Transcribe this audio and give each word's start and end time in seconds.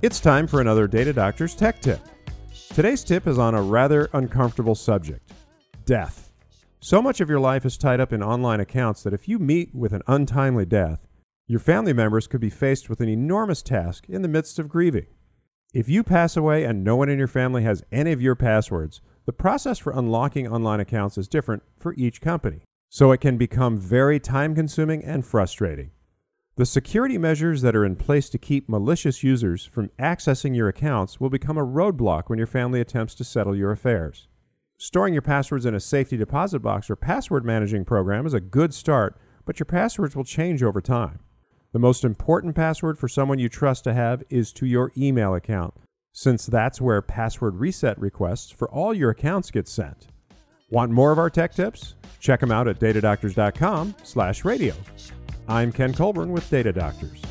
It's 0.00 0.20
time 0.20 0.46
for 0.46 0.60
another 0.60 0.86
Data 0.86 1.12
Doctor's 1.12 1.56
Tech 1.56 1.80
Tip. 1.80 1.98
Today's 2.72 3.02
tip 3.02 3.26
is 3.26 3.36
on 3.36 3.56
a 3.56 3.62
rather 3.62 4.08
uncomfortable 4.12 4.76
subject 4.76 5.32
death. 5.86 6.30
So 6.78 7.02
much 7.02 7.20
of 7.20 7.28
your 7.28 7.40
life 7.40 7.66
is 7.66 7.76
tied 7.76 7.98
up 7.98 8.12
in 8.12 8.22
online 8.22 8.60
accounts 8.60 9.02
that 9.02 9.12
if 9.12 9.26
you 9.26 9.40
meet 9.40 9.74
with 9.74 9.92
an 9.92 10.02
untimely 10.06 10.64
death, 10.64 11.08
your 11.48 11.58
family 11.58 11.92
members 11.92 12.28
could 12.28 12.40
be 12.40 12.48
faced 12.48 12.88
with 12.88 13.00
an 13.00 13.08
enormous 13.08 13.60
task 13.60 14.08
in 14.08 14.22
the 14.22 14.28
midst 14.28 14.60
of 14.60 14.68
grieving. 14.68 15.06
If 15.74 15.88
you 15.88 16.04
pass 16.04 16.36
away 16.36 16.62
and 16.62 16.84
no 16.84 16.94
one 16.94 17.08
in 17.08 17.18
your 17.18 17.26
family 17.26 17.64
has 17.64 17.82
any 17.90 18.12
of 18.12 18.22
your 18.22 18.36
passwords, 18.36 19.00
the 19.26 19.32
process 19.32 19.78
for 19.78 19.92
unlocking 19.92 20.46
online 20.46 20.78
accounts 20.78 21.18
is 21.18 21.26
different 21.26 21.64
for 21.76 21.92
each 21.94 22.20
company, 22.20 22.60
so 22.88 23.10
it 23.10 23.20
can 23.20 23.36
become 23.36 23.76
very 23.76 24.20
time 24.20 24.54
consuming 24.54 25.02
and 25.02 25.26
frustrating. 25.26 25.90
The 26.58 26.66
security 26.66 27.16
measures 27.18 27.62
that 27.62 27.76
are 27.76 27.84
in 27.84 27.94
place 27.94 28.28
to 28.30 28.36
keep 28.36 28.68
malicious 28.68 29.22
users 29.22 29.64
from 29.64 29.90
accessing 30.00 30.56
your 30.56 30.66
accounts 30.66 31.20
will 31.20 31.30
become 31.30 31.56
a 31.56 31.64
roadblock 31.64 32.24
when 32.26 32.36
your 32.36 32.48
family 32.48 32.80
attempts 32.80 33.14
to 33.14 33.22
settle 33.22 33.54
your 33.54 33.70
affairs. 33.70 34.26
Storing 34.76 35.14
your 35.14 35.22
passwords 35.22 35.64
in 35.66 35.76
a 35.76 35.80
safety 35.80 36.16
deposit 36.16 36.58
box 36.58 36.90
or 36.90 36.96
password 36.96 37.44
managing 37.44 37.84
program 37.84 38.26
is 38.26 38.34
a 38.34 38.40
good 38.40 38.74
start, 38.74 39.16
but 39.44 39.60
your 39.60 39.66
passwords 39.66 40.16
will 40.16 40.24
change 40.24 40.64
over 40.64 40.80
time. 40.80 41.20
The 41.70 41.78
most 41.78 42.02
important 42.02 42.56
password 42.56 42.98
for 42.98 43.06
someone 43.06 43.38
you 43.38 43.48
trust 43.48 43.84
to 43.84 43.94
have 43.94 44.24
is 44.28 44.52
to 44.54 44.66
your 44.66 44.90
email 44.96 45.36
account, 45.36 45.74
since 46.12 46.44
that's 46.44 46.80
where 46.80 47.00
password 47.00 47.54
reset 47.54 47.96
requests 48.00 48.50
for 48.50 48.68
all 48.68 48.92
your 48.92 49.10
accounts 49.10 49.52
get 49.52 49.68
sent. 49.68 50.08
Want 50.70 50.90
more 50.90 51.12
of 51.12 51.20
our 51.20 51.30
tech 51.30 51.54
tips? 51.54 51.94
Check 52.18 52.40
them 52.40 52.50
out 52.50 52.66
at 52.66 52.80
datadoctors.com/radio. 52.80 54.74
I'm 55.50 55.72
Ken 55.72 55.94
Colburn 55.94 56.30
with 56.30 56.50
Data 56.50 56.74
Doctors. 56.74 57.22